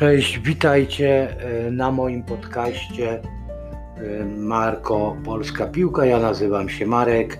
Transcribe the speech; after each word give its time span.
Cześć, 0.00 0.38
witajcie 0.38 1.36
e, 1.40 1.70
na 1.70 1.90
moim 1.90 2.22
podcaście 2.22 3.20
e, 3.20 4.24
Marko 4.24 5.16
Polska 5.24 5.66
Piłka. 5.66 6.06
Ja 6.06 6.18
nazywam 6.18 6.68
się 6.68 6.86
Marek, 6.86 7.38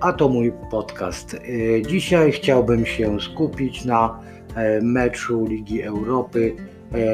a 0.00 0.12
to 0.12 0.28
mój 0.28 0.52
podcast. 0.70 1.34
E, 1.34 1.82
dzisiaj 1.82 2.32
chciałbym 2.32 2.86
się 2.86 3.20
skupić 3.20 3.84
na 3.84 4.20
meczu 4.82 5.46
Ligi 5.46 5.82
Europy 5.82 6.56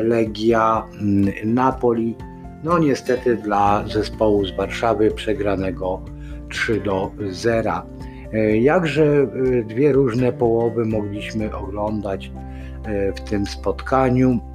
Legia 0.04 0.86
mm, 1.00 1.32
Napoli. 1.44 2.16
No 2.64 2.78
niestety 2.78 3.36
dla 3.36 3.84
zespołu 3.88 4.44
z 4.44 4.56
Warszawy 4.56 5.10
przegranego 5.10 6.02
3 6.48 6.80
do 6.80 7.10
0. 7.30 7.82
Jakże 8.60 9.26
dwie 9.66 9.92
różne 9.92 10.32
połowy 10.32 10.84
mogliśmy 10.84 11.56
oglądać 11.56 12.32
w 13.16 13.20
tym 13.20 13.46
spotkaniu. 13.46 14.51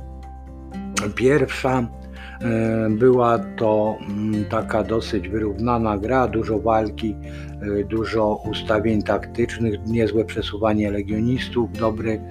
Pierwsza 1.15 1.79
e, 1.79 2.89
była 2.89 3.39
to 3.39 3.97
mm, 4.09 4.45
taka 4.45 4.83
dosyć 4.83 5.29
wyrównana 5.29 5.97
gra, 5.97 6.27
dużo 6.27 6.59
walki, 6.59 7.15
e, 7.61 7.83
dużo 7.83 8.41
ustawień 8.49 9.01
taktycznych, 9.01 9.87
niezłe 9.87 10.25
przesuwanie 10.25 10.91
legionistów, 10.91 11.71
dobry, 11.71 12.21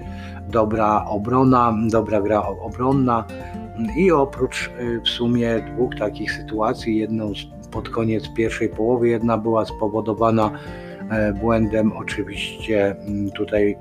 dobra 0.49 1.05
obrona, 1.05 1.75
dobra 1.91 2.21
gra 2.21 2.43
obronna. 2.47 3.25
I 3.97 4.13
oprócz 4.13 4.69
e, 4.69 5.01
w 5.01 5.09
sumie 5.09 5.73
dwóch 5.75 5.95
takich 5.95 6.33
sytuacji, 6.33 6.97
jedną 6.97 7.33
pod 7.73 7.89
koniec 7.89 8.29
pierwszej 8.37 8.69
połowy, 8.69 9.09
jedna 9.09 9.39
była 9.39 9.65
spowodowana 9.65 10.51
błędem 11.41 11.93
oczywiście 11.93 12.91
mm, 12.91 13.31
tutaj 13.31 13.77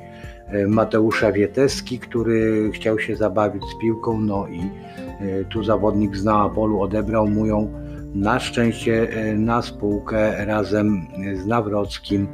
Mateusza 0.68 1.32
Wieteski, 1.32 2.00
który 2.00 2.70
chciał 2.74 3.00
się 3.00 3.16
zabawić 3.16 3.64
z 3.64 3.82
piłką, 3.82 4.22
no 4.22 4.48
i 4.48 4.60
e, 4.60 5.46
tu 5.46 5.64
zawodnik 5.64 6.18
z 6.18 6.26
Neapolu 6.26 6.82
odebrał 6.82 7.28
mu 7.28 7.46
ją. 7.46 7.72
Na 8.16 8.40
szczęście 8.40 9.10
e, 9.10 9.34
na 9.34 9.62
spółkę 9.62 10.46
razem 10.46 11.08
z 11.36 11.46
Nawrockim 11.46 12.28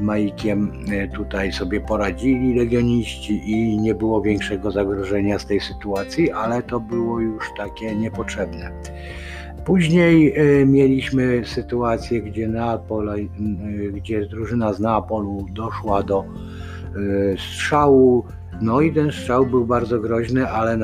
Majkiem 0.00 0.72
tutaj 1.14 1.52
sobie 1.52 1.80
poradzili 1.80 2.54
legioniści 2.54 3.50
i 3.50 3.78
nie 3.78 3.94
było 3.94 4.22
większego 4.22 4.70
zagrożenia 4.70 5.38
z 5.38 5.46
tej 5.46 5.60
sytuacji, 5.60 6.30
ale 6.30 6.62
to 6.62 6.80
było 6.80 7.20
już 7.20 7.44
takie 7.56 7.96
niepotrzebne. 7.96 8.72
Później 9.64 10.34
mieliśmy 10.66 11.42
sytuację, 11.44 12.22
gdzie, 12.22 12.48
Neapol, 12.48 13.10
gdzie 13.92 14.26
drużyna 14.26 14.72
z 14.72 14.80
Neapolu 14.80 15.46
doszła 15.52 16.02
do 16.02 16.24
strzału. 17.38 18.24
No 18.60 18.80
i 18.80 18.92
ten 18.92 19.12
strzał 19.12 19.46
był 19.46 19.66
bardzo 19.66 20.00
groźny, 20.00 20.48
ale 20.48 20.78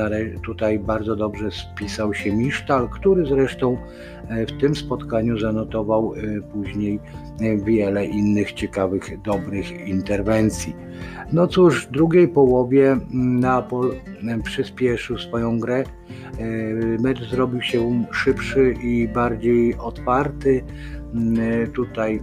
tutaj 0.45 0.79
bardzo 0.79 1.15
dobrze 1.15 1.51
spisał 1.51 2.13
się 2.13 2.35
Misztal, 2.35 2.89
który 2.89 3.25
zresztą 3.25 3.77
e, 4.29 4.45
w 4.45 4.57
tym 4.57 4.75
spotkaniu 4.75 5.39
zanotował 5.39 6.13
e, 6.13 6.41
później 6.41 6.99
wiele 7.65 8.05
innych 8.05 8.53
ciekawych, 8.53 9.21
dobrych 9.21 9.87
interwencji. 9.87 10.75
No 11.33 11.47
cóż, 11.47 11.87
w 11.87 11.91
drugiej 11.91 12.27
połowie 12.27 12.91
mm, 12.91 13.39
Neapol 13.39 13.91
przyspieszył 14.43 15.17
swoją 15.17 15.59
grę. 15.59 15.83
Mecz 16.99 17.29
zrobił 17.29 17.61
się 17.61 18.05
szybszy 18.11 18.75
i 18.83 19.07
bardziej 19.07 19.77
otwarty. 19.77 20.63
Mm, 21.13 21.71
tutaj 21.71 22.21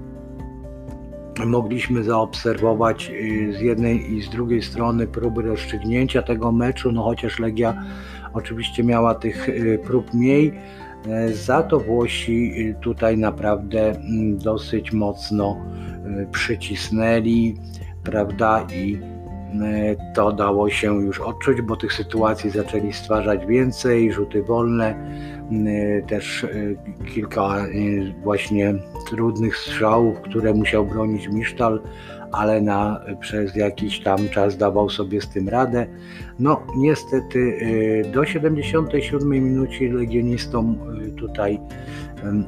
mogliśmy 1.47 2.05
zaobserwować 2.05 3.11
y, 3.11 3.53
z 3.58 3.61
jednej 3.61 4.12
i 4.14 4.22
z 4.22 4.31
drugiej 4.31 4.62
strony 4.62 5.06
próby 5.06 5.42
rozstrzygnięcia 5.42 6.22
tego 6.22 6.53
meczu, 6.53 6.92
no 6.92 7.03
chociaż 7.03 7.39
Legia 7.39 7.83
oczywiście 8.33 8.84
miała 8.84 9.14
tych 9.14 9.48
y, 9.48 9.78
prób 9.84 10.14
mniej, 10.14 10.53
e, 11.06 11.33
za 11.34 11.62
to 11.62 11.81
Włosi 11.81 12.53
y, 12.60 12.75
tutaj 12.81 13.19
naprawdę 13.19 13.91
mm, 13.91 14.38
dosyć 14.38 14.93
mocno 14.93 15.56
przycisnęli, 16.32 17.56
prawda, 18.03 18.66
i 18.75 18.98
to 20.14 20.32
dało 20.32 20.70
się 20.70 20.94
już 21.03 21.20
odczuć, 21.20 21.62
bo 21.62 21.76
tych 21.76 21.92
sytuacji 21.92 22.50
zaczęli 22.50 22.92
stwarzać 22.92 23.47
więcej, 23.47 24.12
rzuty 24.12 24.42
wolne, 24.42 24.94
Y, 25.53 26.04
też 26.09 26.44
y, 26.44 26.76
kilka 27.14 27.66
właśnie 28.22 28.75
trudnych 29.06 29.56
strzałów, 29.56 30.20
które 30.20 30.54
musiał 30.54 30.86
bronić 30.86 31.28
Misztal, 31.28 31.82
ale 32.32 32.60
na, 32.60 33.00
przez 33.20 33.56
jakiś 33.56 34.00
tam 34.00 34.28
czas 34.28 34.56
dawał 34.56 34.91
sobie 34.91 35.20
z 35.20 35.28
tym 35.28 35.48
radę. 35.48 35.86
No 36.38 36.62
niestety 36.76 37.59
do 38.12 38.25
77 38.25 39.28
minucie 39.28 39.92
legionistom 39.92 40.78
tutaj 41.16 41.60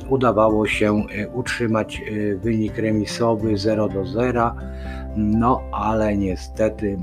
udawało 0.08 0.66
się 0.66 1.02
utrzymać 1.34 2.02
wynik 2.42 2.78
remisowy 2.78 3.56
0 3.56 3.88
do 3.88 4.04
0. 4.04 4.54
No 5.16 5.60
ale 5.72 6.16
niestety 6.16 6.98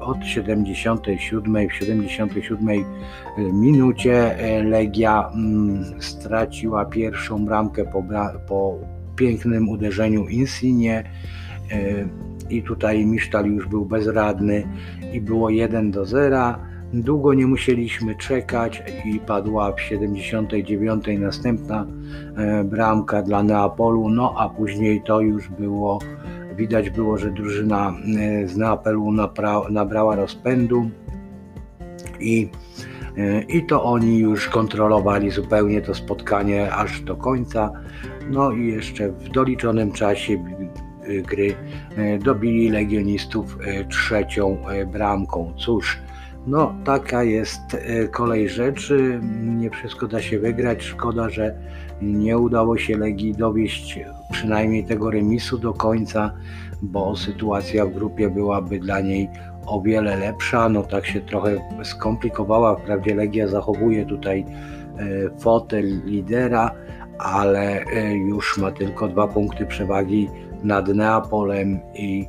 od 0.00 0.24
77 0.24 1.68
w 1.68 1.72
77 1.72 2.84
minucie 3.52 4.36
Legia 4.64 5.30
straciła 6.00 6.84
pierwszą 6.84 7.44
bramkę 7.44 7.84
po, 7.84 8.04
po 8.48 8.78
pięknym 9.16 9.68
uderzeniu 9.68 10.28
Insigne 10.28 11.04
i 12.50 12.62
tutaj 12.62 13.06
Misztal 13.06 13.46
już 13.46 13.68
był 13.68 13.84
bezradny 13.84 14.68
i 15.12 15.20
było 15.20 15.50
1 15.50 15.90
do 15.90 16.06
0. 16.06 16.54
Długo 16.92 17.34
nie 17.34 17.46
musieliśmy 17.46 18.14
czekać 18.14 18.82
i 19.04 19.20
padła 19.20 19.72
w 19.72 19.80
79 19.80 21.04
następna 21.18 21.86
bramka 22.64 23.22
dla 23.22 23.42
Neapolu, 23.42 24.08
no 24.08 24.34
a 24.38 24.48
później 24.48 25.02
to 25.02 25.20
już 25.20 25.48
było, 25.48 25.98
widać 26.56 26.90
było, 26.90 27.18
że 27.18 27.30
drużyna 27.30 27.94
e, 28.18 28.48
z 28.48 28.56
Neapolu 28.56 29.12
nabrała 29.70 30.16
rozpędu 30.16 30.90
i, 32.20 32.48
e, 33.16 33.42
i 33.42 33.66
to 33.66 33.84
oni 33.84 34.18
już 34.18 34.48
kontrolowali 34.48 35.30
zupełnie 35.30 35.82
to 35.82 35.94
spotkanie 35.94 36.72
aż 36.72 37.00
do 37.00 37.16
końca. 37.16 37.72
No 38.30 38.52
i 38.52 38.66
jeszcze 38.66 39.08
w 39.08 39.28
doliczonym 39.28 39.92
czasie 39.92 40.44
gry 41.22 41.54
dobili 42.24 42.68
legionistów 42.68 43.58
trzecią 43.88 44.58
bramką. 44.92 45.54
Cóż, 45.56 45.98
no, 46.46 46.74
taka 46.84 47.22
jest 47.22 47.60
e, 47.74 48.08
kolej 48.08 48.48
rzeczy. 48.48 49.20
Nie 49.42 49.70
wszystko 49.70 50.06
da 50.06 50.22
się 50.22 50.38
wygrać. 50.38 50.82
Szkoda, 50.82 51.28
że 51.30 51.54
nie 52.02 52.38
udało 52.38 52.78
się 52.78 52.98
Legii 52.98 53.34
dowieść 53.34 54.00
przynajmniej 54.32 54.84
tego 54.84 55.10
remisu 55.10 55.58
do 55.58 55.72
końca, 55.74 56.32
bo 56.82 57.16
sytuacja 57.16 57.86
w 57.86 57.92
grupie 57.92 58.30
byłaby 58.30 58.78
dla 58.78 59.00
niej 59.00 59.28
o 59.66 59.80
wiele 59.80 60.16
lepsza. 60.16 60.68
No 60.68 60.82
tak 60.82 61.06
się 61.06 61.20
trochę 61.20 61.56
skomplikowała. 61.84 62.76
Wprawdzie 62.76 63.14
Legia 63.14 63.48
zachowuje 63.48 64.06
tutaj 64.06 64.44
e, 64.98 65.40
fotel 65.40 65.84
lidera, 66.04 66.70
ale 67.18 67.84
e, 67.84 68.14
już 68.14 68.58
ma 68.58 68.70
tylko 68.70 69.08
dwa 69.08 69.28
punkty 69.28 69.66
przewagi 69.66 70.28
nad 70.62 70.88
Neapolem 70.88 71.80
i 71.94 72.28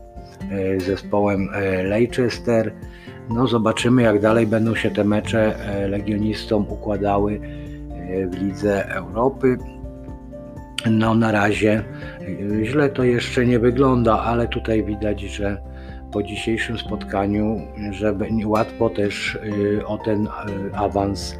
zespołem 0.78 1.50
Leicester. 1.84 2.74
No 3.30 3.48
zobaczymy 3.48 4.02
jak 4.02 4.22
dalej 4.22 4.48
będą 4.48 4.76
się 4.76 4.92
te 4.92 5.04
mecze 5.04 5.60
e, 5.60 5.88
legionistom 5.88 6.66
układały 6.70 7.34
e, 7.34 8.28
w 8.28 8.42
Lidze 8.42 8.90
Europy. 8.90 9.58
No 10.92 11.16
na 11.16 11.32
razie 11.32 11.84
e, 12.62 12.66
źle 12.66 12.90
to 12.90 13.04
jeszcze 13.04 13.46
nie 13.46 13.60
wygląda, 13.60 14.20
ale 14.20 14.48
tutaj 14.48 14.84
widać, 14.84 15.22
że 15.22 15.62
po 16.18 16.24
dzisiejszym 16.24 16.78
spotkaniu, 16.78 17.62
żeby 17.92 18.28
łatwo 18.46 18.90
też 18.90 19.40
o 19.86 19.98
ten 19.98 20.28
awans 20.74 21.36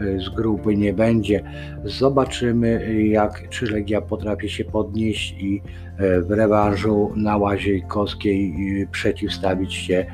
z 0.00 0.28
grupy 0.28 0.76
nie 0.76 0.92
będzie. 0.92 1.42
Zobaczymy, 1.84 2.96
jak 3.04 3.48
czy 3.48 3.66
Legia 3.66 4.00
potrafi 4.00 4.48
się 4.48 4.64
podnieść 4.64 5.34
i 5.38 5.62
w 5.98 6.30
rewanżu 6.30 7.12
na 7.16 7.36
Łaziejkowskiej 7.36 8.54
przeciwstawić 8.92 9.74
się 9.74 10.06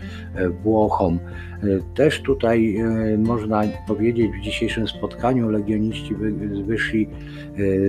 Włochom. 0.62 1.18
Też 1.94 2.22
tutaj 2.22 2.78
można 3.18 3.62
powiedzieć, 3.86 4.26
w 4.40 4.44
dzisiejszym 4.44 4.88
spotkaniu 4.88 5.50
legioniści 5.50 6.14
wyszli 6.66 7.08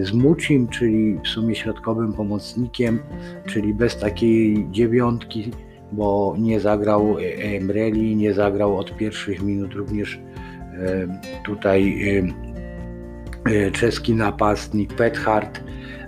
z 0.01 0.13
Mucim, 0.13 0.67
czyli 0.67 1.19
w 1.23 1.27
sumie 1.27 1.55
środkowym 1.55 2.13
pomocnikiem, 2.13 2.99
czyli 3.45 3.73
bez 3.73 3.97
takiej 3.97 4.67
dziewiątki 4.71 5.51
bo 5.91 6.35
nie 6.39 6.59
zagrał 6.59 7.15
Emreli, 7.41 8.15
nie 8.15 8.33
zagrał 8.33 8.77
od 8.77 8.97
pierwszych 8.97 9.41
minut 9.41 9.73
również 9.73 10.19
tutaj 11.45 12.01
czeski 13.73 14.13
napastnik 14.13 14.93
Pethard, 14.93 15.61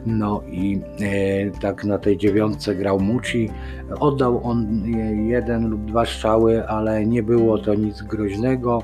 no 0.06 0.42
i 0.52 0.82
tak 1.62 1.84
na 1.84 1.98
tej 1.98 2.18
dziewiątce 2.18 2.76
grał 2.76 3.00
Muci. 3.00 3.50
Oddał 4.00 4.44
on 4.44 4.84
jeden 5.28 5.70
lub 5.70 5.86
dwa 5.86 6.06
strzały, 6.06 6.68
ale 6.68 7.06
nie 7.06 7.24
było 7.24 7.58
to 7.58 7.76
nic 7.76 8.02
groźnego. 8.02 8.84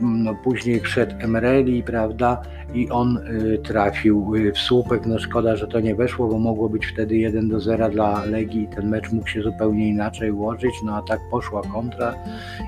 No, 0.00 0.34
później 0.44 0.80
wszedł 0.80 1.14
Emereli, 1.20 1.82
prawda, 1.82 2.42
i 2.74 2.90
on 2.90 3.18
trafił 3.64 4.32
w 4.54 4.58
słupek. 4.58 5.06
No 5.06 5.18
szkoda, 5.18 5.56
że 5.56 5.66
to 5.66 5.80
nie 5.80 5.94
weszło, 5.94 6.28
bo 6.28 6.38
mogło 6.38 6.68
być 6.68 6.86
wtedy 6.86 7.16
1 7.16 7.48
do 7.48 7.60
0 7.60 7.88
dla 7.88 8.24
Legii 8.24 8.62
i 8.62 8.68
ten 8.68 8.88
mecz 8.88 9.12
mógł 9.12 9.28
się 9.28 9.42
zupełnie 9.42 9.88
inaczej 9.88 10.30
ułożyć. 10.30 10.74
No 10.84 10.96
a 10.96 11.02
tak 11.02 11.20
poszła 11.30 11.62
kontra 11.62 12.14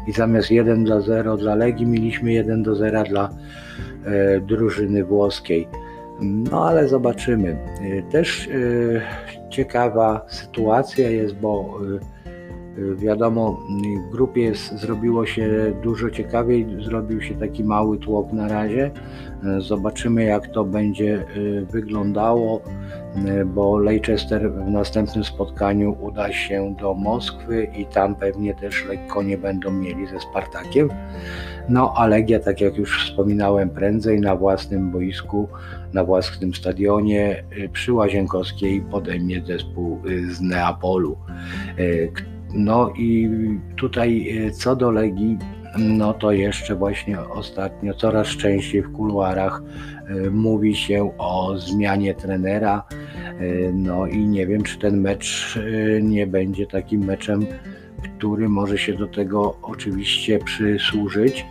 i 0.08 0.12
zamiast 0.12 0.50
1 0.50 0.84
do 0.84 1.00
0 1.00 1.36
dla 1.36 1.54
Legii 1.54 1.86
mieliśmy 1.86 2.32
1 2.32 2.62
do 2.62 2.74
0 2.74 3.04
dla 3.04 3.30
drużyny 4.48 5.04
włoskiej. 5.04 5.68
No 6.22 6.68
ale 6.68 6.88
zobaczymy. 6.88 7.56
Też 8.10 8.48
ciekawa 9.50 10.26
sytuacja 10.28 11.10
jest, 11.10 11.34
bo 11.34 11.78
Wiadomo, 12.78 13.60
w 14.08 14.12
grupie 14.12 14.52
zrobiło 14.54 15.26
się 15.26 15.72
dużo 15.82 16.10
ciekawiej, 16.10 16.66
zrobił 16.84 17.22
się 17.22 17.34
taki 17.34 17.64
mały 17.64 17.98
tłok 17.98 18.32
na 18.32 18.48
razie. 18.48 18.90
Zobaczymy, 19.58 20.24
jak 20.24 20.48
to 20.48 20.64
będzie 20.64 21.24
y, 21.36 21.66
wyglądało, 21.70 22.62
y, 23.40 23.44
bo 23.44 23.78
Leicester 23.78 24.52
w 24.52 24.70
następnym 24.70 25.24
spotkaniu 25.24 25.96
uda 26.00 26.32
się 26.32 26.74
do 26.80 26.94
Moskwy 26.94 27.68
i 27.76 27.86
tam 27.86 28.14
pewnie 28.14 28.54
też 28.54 28.84
lekko 28.88 29.22
nie 29.22 29.38
będą 29.38 29.70
mieli 29.70 30.06
ze 30.06 30.20
Spartakiem. 30.20 30.88
No 31.68 31.94
a 31.96 32.06
Legia, 32.06 32.40
tak 32.40 32.60
jak 32.60 32.76
już 32.76 33.06
wspominałem, 33.06 33.70
prędzej 33.70 34.20
na 34.20 34.36
własnym 34.36 34.90
boisku, 34.90 35.48
na 35.92 36.04
własnym 36.04 36.54
stadionie 36.54 37.44
y, 37.58 37.68
przy 37.68 37.92
Łazienkowskiej 37.92 38.80
podejmie 38.80 39.42
zespół 39.46 40.02
z 40.30 40.40
Neapolu 40.40 41.16
no 42.54 42.92
i 42.96 43.30
tutaj 43.76 44.38
e, 44.46 44.50
co 44.50 44.76
do 44.76 44.90
Legii, 44.90 45.38
no 45.78 46.14
to 46.14 46.32
jeszcze 46.32 46.74
właśnie 46.74 47.20
ostatnio 47.20 47.94
coraz 47.94 48.26
częściej 48.26 48.82
w 48.82 48.92
kuluarach 48.92 49.62
e, 50.06 50.30
mówi 50.30 50.76
się 50.76 51.12
o 51.18 51.58
zmianie 51.58 52.14
trenera. 52.14 52.82
E, 52.88 53.72
no 53.72 54.06
i 54.06 54.18
nie 54.18 54.46
wiem, 54.46 54.62
czy 54.62 54.78
ten 54.78 55.00
mecz 55.00 55.58
nie 56.02 56.26
będzie 56.26 56.66
takim 56.66 57.04
meczem, 57.04 57.46
który 58.18 58.48
może 58.48 58.78
się 58.78 58.94
do 58.94 59.06
tego 59.06 59.56
oczywiście 59.62 60.38
przysłużyć, 60.38 61.46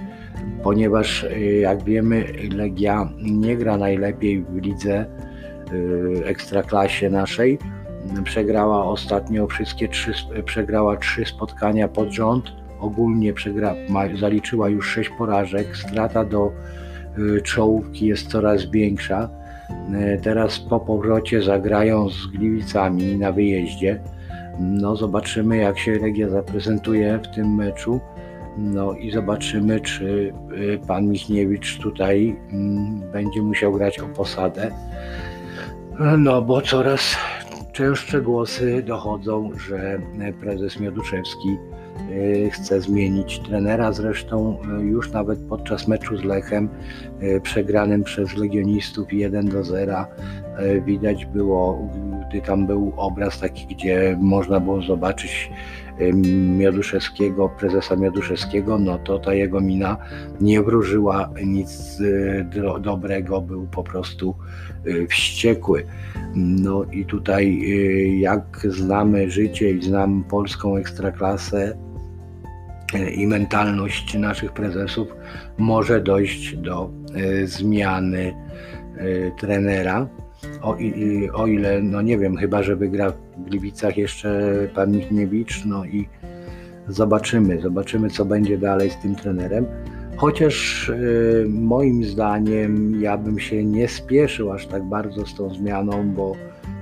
ponieważ 0.63 1.25
jak 1.61 1.83
wiemy, 1.83 2.33
Legia 2.55 3.09
nie 3.21 3.57
gra 3.57 3.77
najlepiej 3.77 4.43
w 4.43 4.55
lidze 4.55 5.05
ekstraklasie 6.25 7.09
naszej 7.09 7.57
Przegrała 8.23 8.85
ostatnio 8.85 9.47
wszystkie 9.47 9.87
trzy, 9.87 10.11
przegrała 10.45 10.97
trzy 10.97 11.25
spotkania 11.25 11.87
pod 11.87 12.11
rząd. 12.11 12.45
Ogólnie 12.79 13.33
przegra, 13.33 13.75
ma, 13.89 14.01
zaliczyła 14.19 14.69
już 14.69 14.89
sześć 14.89 15.09
porażek. 15.17 15.77
Strata 15.77 16.25
do 16.25 16.51
y, 17.17 17.41
czołówki 17.41 18.05
jest 18.05 18.27
coraz 18.27 18.71
większa. 18.71 19.29
Y, 19.69 20.19
teraz 20.23 20.59
po 20.59 20.79
powrocie 20.79 21.41
zagrają 21.41 22.09
z 22.09 22.27
Gliwicami 22.27 23.17
na 23.17 23.31
wyjeździe. 23.31 23.99
No 24.59 24.95
zobaczymy 24.95 25.57
jak 25.57 25.79
się 25.79 25.99
Legia 25.99 26.29
zaprezentuje 26.29 27.19
w 27.23 27.35
tym 27.35 27.55
meczu. 27.55 27.99
No 28.57 28.93
i 28.93 29.11
zobaczymy, 29.11 29.79
czy 29.79 30.33
y, 30.51 30.79
pan 30.87 31.07
Michniewicz 31.07 31.79
tutaj 31.79 32.35
mm, 32.51 33.01
będzie 33.11 33.41
musiał 33.41 33.73
grać 33.73 33.99
o 33.99 34.07
posadę. 34.07 34.71
No 36.17 36.41
bo 36.41 36.61
coraz 36.61 37.17
Częstsze 37.79 38.21
głosy 38.21 38.83
dochodzą, 38.83 39.51
że 39.67 40.01
prezes 40.41 40.79
Mioduszewski 40.79 41.57
e, 42.45 42.49
chce 42.49 42.81
zmienić 42.81 43.39
trenera. 43.39 43.93
Zresztą 43.93 44.57
e, 44.61 44.81
już 44.81 45.11
nawet 45.11 45.39
podczas 45.39 45.87
meczu 45.87 46.17
z 46.17 46.23
Lechem, 46.23 46.69
e, 47.19 47.39
przegranym 47.39 48.03
przez 48.03 48.37
Legionistów 48.37 49.13
1 49.13 49.49
do 49.49 49.63
0, 49.63 50.05
widać 50.85 51.25
było, 51.25 51.89
gdy 52.29 52.41
tam 52.41 52.67
był 52.67 52.93
obraz 52.97 53.39
taki, 53.39 53.65
gdzie 53.67 54.17
można 54.21 54.59
było 54.59 54.81
zobaczyć 54.81 55.51
Mioduszewskiego, 56.57 57.49
prezesa 57.49 57.95
Mioduszewskiego, 57.95 58.77
no 58.77 58.97
to 58.97 59.19
ta 59.19 59.33
jego 59.33 59.61
mina 59.61 59.97
nie 60.41 60.61
wróżyła 60.61 61.29
nic 61.45 62.01
dobrego, 62.81 63.41
był 63.41 63.67
po 63.67 63.83
prostu 63.83 64.35
wściekły. 65.09 65.85
No 66.35 66.83
i 66.83 67.05
tutaj 67.05 67.59
y, 67.63 68.17
jak 68.17 68.67
znamy 68.69 69.31
życie 69.31 69.71
i 69.71 69.83
znam 69.83 70.23
polską 70.23 70.75
ekstraklasę 70.75 71.77
i 73.15 73.27
mentalność 73.27 74.17
naszych 74.17 74.51
prezesów, 74.51 75.07
może 75.57 76.01
dojść 76.01 76.55
do 76.55 76.89
zmiany 77.45 78.33
trenera. 79.39 80.07
O, 80.61 80.77
o, 81.33 81.47
ile, 81.47 81.81
no 81.81 82.01
nie 82.01 82.17
wiem, 82.17 82.37
chyba 82.37 82.63
że 82.63 82.75
wygra 82.75 83.09
w 83.09 83.43
Gliwicach 83.49 83.97
jeszcze 83.97 84.53
pan 84.75 84.91
Michniewicz, 84.91 85.65
no 85.65 85.85
i 85.85 86.07
zobaczymy, 86.87 87.61
zobaczymy 87.61 88.09
co 88.09 88.25
będzie 88.25 88.57
dalej 88.57 88.89
z 88.89 88.97
tym 88.97 89.15
trenerem. 89.15 89.65
Chociaż 90.17 90.89
y, 90.89 91.45
moim 91.49 92.03
zdaniem 92.03 93.01
ja 93.01 93.17
bym 93.17 93.39
się 93.39 93.63
nie 93.65 93.87
spieszył 93.87 94.51
aż 94.51 94.67
tak 94.67 94.83
bardzo 94.83 95.25
z 95.25 95.35
tą 95.35 95.53
zmianą, 95.53 96.13
bo 96.13 96.35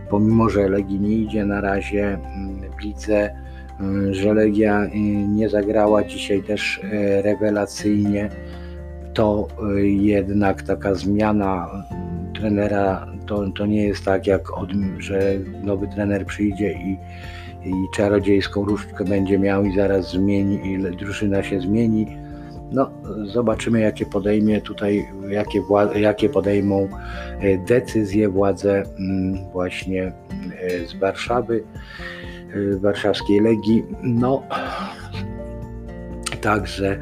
pomimo, 0.09 0.49
że 0.49 0.69
Legii 0.69 0.99
nie 0.99 1.17
idzie 1.17 1.45
na 1.45 1.61
razie 1.61 2.07
mm, 2.07 2.61
w 2.71 3.09
y, 3.09 4.13
że 4.13 4.33
Legia 4.33 4.83
y, 4.85 4.89
nie 5.27 5.49
zagrała 5.49 6.03
dzisiaj 6.03 6.43
też 6.43 6.81
rewelacyjnie, 7.23 8.29
to 9.13 9.47
jednak 9.83 10.61
taka 10.61 10.93
zmiana 10.93 11.67
trenera 12.33 13.16
to, 13.27 13.51
to 13.51 13.65
nie 13.65 13.83
jest 13.83 14.05
tak, 14.05 14.27
jak 14.27 14.57
od, 14.57 14.69
że 14.99 15.33
nowy 15.63 15.87
trener 15.87 16.25
przyjdzie 16.25 16.71
i, 16.73 16.97
i 17.69 17.73
czarodziejską 17.95 18.65
różdżkę 18.65 19.05
będzie 19.05 19.39
miał 19.39 19.63
i 19.63 19.75
zaraz 19.75 20.11
zmieni, 20.11 20.71
i 20.71 20.97
drużyna 20.97 21.43
się 21.43 21.59
zmieni 21.59 22.07
no, 22.71 22.91
zobaczymy, 23.25 23.79
jakie 23.79 24.05
podejmie 24.05 24.61
tutaj, 24.61 25.07
jakie, 25.29 25.61
jakie 25.95 26.29
podejmą 26.29 26.89
e, 27.39 27.57
decyzje 27.57 28.29
władze 28.29 28.83
mm, 28.99 29.51
właśnie 29.51 30.03
e, 30.03 30.85
z 30.85 30.93
Warszawy, 30.93 31.63
e, 32.73 32.79
warszawskiej 32.79 33.39
Legii. 33.39 33.83
No, 34.03 34.43
także 36.41 36.99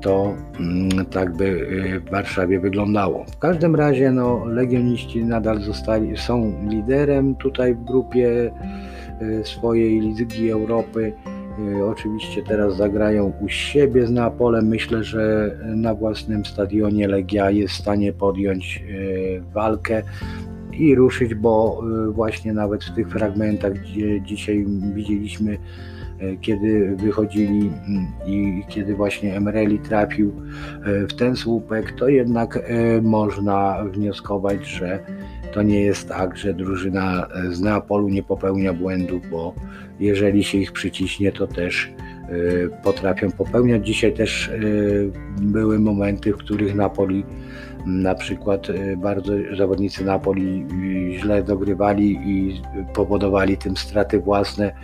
to 0.00 0.34
mm, 0.60 1.06
tak 1.06 1.36
by 1.36 1.66
w 2.06 2.10
Warszawie 2.10 2.60
wyglądało. 2.60 3.24
W 3.24 3.38
każdym 3.38 3.76
razie 3.76 4.10
no, 4.10 4.44
legioniści 4.44 5.24
nadal 5.24 5.60
zostali, 5.60 6.16
są 6.16 6.52
liderem 6.68 7.34
tutaj 7.34 7.74
w 7.74 7.84
grupie 7.84 8.52
swojej 9.44 10.00
Ligi 10.00 10.50
Europy. 10.50 11.12
Oczywiście 11.90 12.42
teraz 12.42 12.76
zagrają 12.76 13.32
u 13.40 13.48
siebie 13.48 14.06
z 14.06 14.10
Neapolem. 14.10 14.68
Myślę, 14.68 15.04
że 15.04 15.56
na 15.76 15.94
własnym 15.94 16.44
stadionie 16.44 17.08
Legia 17.08 17.50
jest 17.50 17.74
w 17.74 17.78
stanie 17.78 18.12
podjąć 18.12 18.84
walkę 19.54 20.02
i 20.72 20.94
ruszyć, 20.94 21.34
bo 21.34 21.82
właśnie 22.10 22.52
nawet 22.52 22.84
w 22.84 22.94
tych 22.94 23.08
fragmentach, 23.08 23.72
gdzie 23.72 24.22
dzisiaj 24.22 24.66
widzieliśmy, 24.94 25.58
kiedy 26.40 26.96
wychodzili 26.96 27.70
mm, 27.88 28.06
i 28.26 28.62
kiedy 28.68 28.94
właśnie 28.94 29.36
Emereli 29.36 29.78
trafił 29.78 30.32
w 30.84 31.14
ten 31.14 31.36
słupek, 31.36 31.92
to 31.92 32.08
jednak 32.08 32.58
można 33.02 33.84
wnioskować, 33.84 34.66
że 34.66 34.98
to 35.52 35.62
nie 35.62 35.80
jest 35.80 36.08
tak, 36.08 36.36
że 36.36 36.54
drużyna 36.54 37.28
z 37.50 37.60
Neapolu 37.60 38.08
nie 38.08 38.22
popełnia 38.22 38.72
błędów, 38.72 39.22
bo 39.30 39.54
jeżeli 40.00 40.44
się 40.44 40.58
ich 40.58 40.72
przyciśnie, 40.72 41.32
to 41.32 41.46
też 41.46 41.92
potrafią 42.82 43.30
popełniać. 43.30 43.86
Dzisiaj 43.86 44.12
też 44.12 44.48
y, 44.48 45.12
były 45.40 45.78
momenty, 45.78 46.32
w 46.32 46.36
których 46.36 46.74
Napoli 46.74 47.24
na 47.86 48.14
przykład 48.14 48.70
y, 48.70 48.96
bardzo 48.96 49.32
zawodnicy 49.56 50.04
Napoli 50.04 50.66
źle 51.18 51.42
dogrywali 51.42 52.18
i 52.24 52.62
powodowali 52.94 53.56
tym 53.56 53.76
straty 53.76 54.20
własne, 54.20 54.74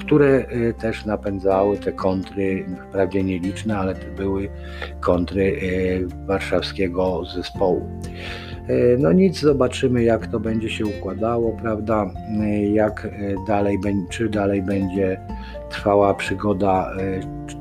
które 0.00 0.46
też 0.78 1.04
napędzały 1.04 1.78
te 1.78 1.92
kontry, 1.92 2.66
wprawdzie 2.88 3.22
nieliczne, 3.22 3.78
ale 3.78 3.94
były 4.16 4.48
kontry 5.00 5.60
warszawskiego 6.26 7.24
zespołu. 7.24 7.88
E, 8.68 8.96
no 8.98 9.12
nic, 9.12 9.40
zobaczymy 9.40 10.04
jak 10.04 10.26
to 10.26 10.40
będzie 10.40 10.70
się 10.70 10.86
układało, 10.86 11.52
prawda? 11.52 12.10
E, 12.40 12.66
jak 12.66 13.04
e, 13.04 13.34
dalej, 13.46 13.78
czy 14.10 14.28
dalej 14.28 14.62
będzie 14.62 15.20
trwała 15.70 16.14
przygoda 16.14 16.90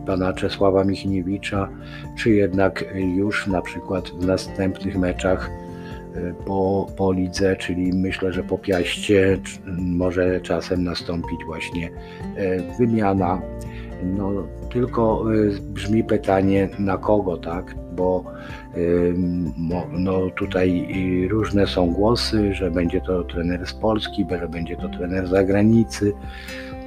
pana 0.06 0.34
Czesława 0.34 0.84
Michniewicza, 0.84 1.70
czy 2.18 2.30
jednak 2.30 2.86
już 3.16 3.48
na 3.48 3.62
przykład 3.62 4.10
w 4.10 4.26
następnych 4.26 4.98
meczach 4.98 5.50
po, 6.46 6.88
po 6.98 7.12
lidze, 7.12 7.56
czyli 7.56 7.94
myślę, 7.94 8.34
że 8.34 8.44
po 8.44 8.58
piaście 8.58 9.38
może 9.78 10.42
czasem 10.42 10.84
nastąpić 10.84 11.46
właśnie 11.46 11.90
wymiana. 12.80 13.42
No, 14.04 14.32
tylko 14.74 15.26
brzmi 15.62 16.04
pytanie 16.04 16.70
na 16.80 16.98
kogo, 16.98 17.38
tak? 17.38 17.76
Bo 17.96 18.24
no, 19.92 20.30
tutaj 20.36 20.88
różne 21.30 21.68
są 21.68 21.94
głosy, 21.94 22.54
że 22.54 22.72
będzie 22.72 23.02
to 23.02 23.24
trener 23.24 23.68
z 23.68 23.74
Polski, 23.74 24.26
że 24.40 24.48
będzie 24.48 24.76
to 24.76 24.90
trener 24.90 25.28
z 25.28 25.30
zagranicy. 25.30 26.14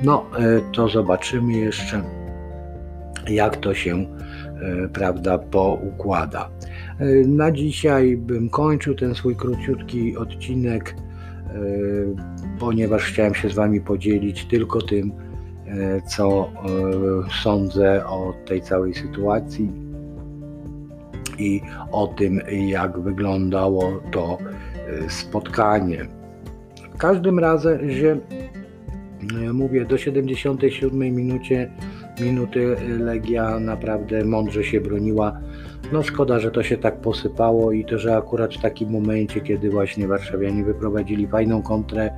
No, 0.03 0.27
to 0.73 0.89
zobaczymy 0.89 1.53
jeszcze, 1.53 2.03
jak 3.29 3.57
to 3.57 3.75
się 3.75 4.07
prawda, 4.93 5.39
poukłada. 5.39 6.51
Na 7.27 7.53
dzisiaj 7.53 8.17
bym 8.17 8.51
kończył 8.51 8.95
ten 8.95 9.15
swój 9.15 9.37
króciutki 9.37 10.17
odcinek, 10.17 10.95
ponieważ 12.59 13.05
chciałem 13.05 13.35
się 13.35 13.49
z 13.49 13.55
Wami 13.55 13.81
podzielić 13.81 14.45
tylko 14.45 14.83
tym, 14.83 15.13
co 16.07 16.53
sądzę 17.43 18.07
o 18.07 18.35
tej 18.47 18.63
całej 18.63 18.95
sytuacji 18.95 19.73
i 21.39 21.61
o 21.93 22.07
tym, 22.07 22.41
jak 22.51 23.01
wyglądało 23.01 24.01
to 24.11 24.39
spotkanie. 25.09 26.07
W 26.95 26.97
każdym 26.97 27.39
razie, 27.39 27.79
mówię, 29.53 29.85
do 29.85 29.99
77 29.99 30.99
minucie, 30.99 31.71
minuty 32.21 32.77
Legia 32.99 33.61
naprawdę 33.61 34.25
mądrze 34.25 34.65
się 34.65 34.81
broniła 34.81 35.41
no 35.93 36.03
szkoda, 36.03 36.39
że 36.39 36.51
to 36.51 36.63
się 36.63 36.77
tak 36.77 37.01
posypało 37.01 37.73
i 37.73 37.85
to, 37.85 37.99
że 37.99 38.17
akurat 38.17 38.55
w 38.55 38.63
takim 38.63 38.91
momencie, 38.91 39.41
kiedy 39.41 39.71
właśnie 39.71 40.09
warszawianie 40.09 40.65
wyprowadzili 40.65 41.27
fajną 41.27 41.63
kontrę, 41.63 42.11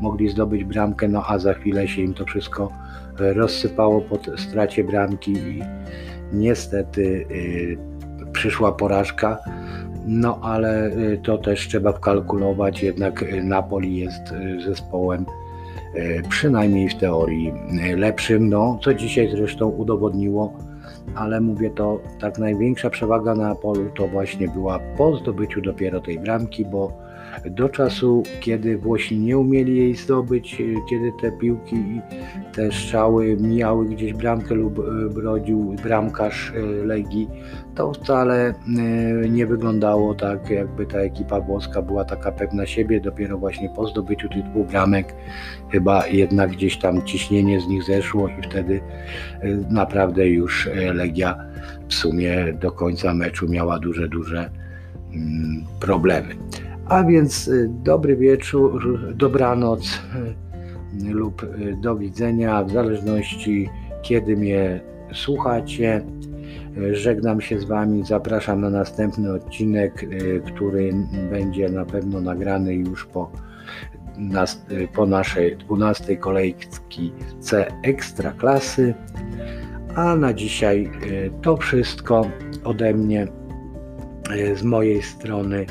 mogli 0.00 0.28
zdobyć 0.28 0.64
bramkę, 0.64 1.08
no 1.08 1.22
a 1.28 1.38
za 1.38 1.54
chwilę 1.54 1.88
się 1.88 2.02
im 2.02 2.14
to 2.14 2.24
wszystko 2.24 2.72
e, 3.20 3.32
rozsypało 3.32 4.00
po 4.00 4.18
stracie 4.36 4.84
bramki 4.84 5.32
i 5.32 5.62
niestety 6.32 7.26
y, 7.30 7.78
przyszła 8.32 8.72
porażka. 8.72 9.38
No 10.06 10.40
ale 10.42 10.86
y, 10.86 11.20
to 11.22 11.38
też 11.38 11.68
trzeba 11.68 11.92
wkalkulować, 11.92 12.82
jednak 12.82 13.24
Napoli 13.42 13.96
jest 13.96 14.22
zespołem 14.64 15.26
przynajmniej 16.28 16.88
w 16.88 16.94
teorii 16.94 17.52
lepszym, 17.96 18.48
no 18.48 18.78
co 18.82 18.94
dzisiaj 18.94 19.30
zresztą 19.30 19.68
udowodniło 19.68 20.58
ale 21.14 21.40
mówię 21.40 21.70
to, 21.70 22.00
tak 22.20 22.38
największa 22.38 22.90
przewaga 22.90 23.34
na 23.34 23.54
polu 23.54 23.90
to 23.94 24.08
właśnie 24.08 24.48
była 24.48 24.78
po 24.78 25.16
zdobyciu 25.16 25.60
dopiero 25.60 26.00
tej 26.00 26.18
bramki, 26.18 26.64
bo 26.64 26.92
do 27.44 27.68
czasu, 27.68 28.22
kiedy 28.40 28.78
Włosi 28.78 29.18
nie 29.18 29.38
umieli 29.38 29.76
jej 29.76 29.94
zdobyć, 29.94 30.62
kiedy 30.90 31.12
te 31.20 31.32
piłki 31.32 31.76
i 31.76 32.00
te 32.52 32.72
strzały 32.72 33.36
mijały 33.36 33.86
gdzieś 33.86 34.12
bramkę 34.12 34.54
lub 34.54 34.78
e, 34.78 35.14
brodził 35.14 35.76
bramkarz 35.82 36.52
e, 36.56 36.86
Legii, 36.86 37.28
to 37.74 37.92
wcale 37.92 38.48
e, 38.48 38.54
nie 39.28 39.46
wyglądało 39.46 40.14
tak, 40.14 40.50
jakby 40.50 40.86
ta 40.86 40.98
ekipa 40.98 41.40
włoska 41.40 41.82
była 41.82 42.04
taka 42.04 42.32
pewna 42.32 42.66
siebie. 42.66 43.00
Dopiero 43.00 43.38
właśnie 43.38 43.70
po 43.76 43.86
zdobyciu 43.86 44.28
tych 44.28 44.44
dwóch 44.44 44.66
bramek 44.66 45.14
chyba 45.72 46.06
jednak 46.06 46.50
gdzieś 46.50 46.76
tam 46.76 47.02
ciśnienie 47.02 47.60
z 47.60 47.68
nich 47.68 47.82
zeszło 47.84 48.28
i 48.28 48.42
wtedy 48.42 48.80
naprawdę 49.70 50.28
już 50.28 50.68
Legia 50.94 51.38
w 51.88 51.94
sumie 51.94 52.52
do 52.52 52.72
końca 52.72 53.14
meczu 53.14 53.48
miała 53.48 53.78
duże, 53.78 54.08
duże 54.08 54.50
mm, 55.12 55.64
problemy. 55.80 56.34
A 56.88 57.04
więc 57.04 57.48
y, 57.48 57.70
dobry 57.70 58.16
wieczór, 58.16 59.00
dobranoc 59.14 60.00
y, 61.04 61.10
lub 61.10 61.42
y, 61.42 61.76
do 61.80 61.96
widzenia, 61.96 62.64
w 62.64 62.70
zależności 62.70 63.68
kiedy 64.02 64.36
mnie 64.36 64.80
słuchacie. 65.12 66.02
Żegnam 66.92 67.40
się 67.40 67.60
z 67.60 67.64
Wami, 67.64 68.04
zapraszam 68.04 68.60
na 68.60 68.70
następny 68.70 69.32
odcinek, 69.32 70.06
który 70.46 70.92
będzie 71.30 71.68
na 71.68 71.84
pewno 71.84 72.20
nagrany 72.20 72.74
już 72.74 73.06
po, 73.06 73.30
po 74.94 75.06
naszej 75.06 75.56
12 75.56 76.16
kolejki 76.16 77.12
C 77.40 77.66
Ekstra 77.82 78.32
Klasy. 78.32 78.94
A 79.94 80.16
na 80.16 80.32
dzisiaj 80.32 80.90
to 81.42 81.56
wszystko 81.56 82.30
ode 82.64 82.94
mnie 82.94 83.26
z 84.54 84.62
mojej 84.62 85.02
strony. 85.02 85.66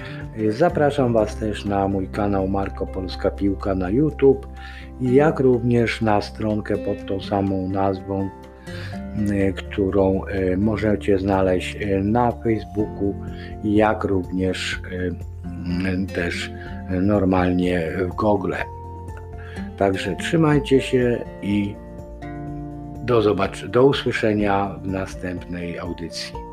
Zapraszam 0.50 1.14
Was 1.14 1.36
też 1.36 1.66
na 1.66 1.88
mój 1.88 2.08
kanał 2.08 2.48
Marko 2.48 2.88
Polska 2.88 3.32
Piłka 3.32 3.76
na 3.76 3.90
YouTube, 3.90 4.48
jak 5.02 5.40
również 5.40 6.02
na 6.02 6.22
stronkę 6.22 6.78
pod 6.78 7.06
tą 7.06 7.22
samą 7.22 7.70
nazwą, 7.70 8.30
y, 9.32 9.54
którą 9.54 10.22
y, 10.26 10.58
możecie 10.58 11.20
znaleźć 11.20 11.76
y, 11.76 12.02
na 12.04 12.32
Facebooku, 12.32 13.16
jak 13.64 14.04
również 14.04 14.82
też 16.14 16.52
normalnie 16.90 17.92
w 18.10 18.16
Google. 18.16 18.54
Także 19.78 20.16
trzymajcie 20.16 20.82
się 20.82 21.26
i 21.42 21.76
do, 23.04 23.36
do 23.68 23.86
usłyszenia 23.86 24.80
w 24.84 24.88
następnej 24.88 25.80
audycji. 25.80 26.45